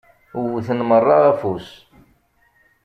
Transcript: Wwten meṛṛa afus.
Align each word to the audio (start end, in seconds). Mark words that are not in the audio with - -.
Wwten 0.41 0.79
meṛṛa 0.89 1.17
afus. 1.31 1.69